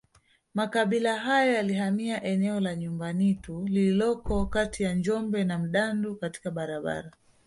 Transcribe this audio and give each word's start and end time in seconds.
Makabila 0.53 1.17
hayo 1.19 1.53
yalihamia 1.53 2.23
eneo 2.23 2.59
la 2.59 2.75
Nyumbanitu 2.75 3.65
lililoko 3.67 4.45
kati 4.45 4.83
ya 4.83 4.95
Njombe 4.95 5.43
na 5.43 5.59
Mdandu 5.59 6.15
katika 6.15 6.51
barabara 6.51 7.11